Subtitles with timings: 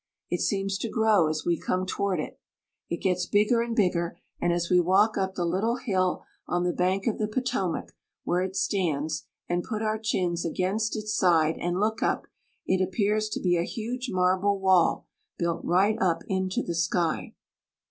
[0.31, 2.39] It seems to grow as we come toward it.
[2.89, 6.63] It gets bigger and bigger, and as we walk up the lit tle hill on
[6.63, 7.93] the bank of the Potomac
[8.23, 12.25] where it stands, and put our chins against its side, and look up,
[12.65, 15.05] it appears to be a huge marble wall
[15.37, 17.35] built right up into^ the sky.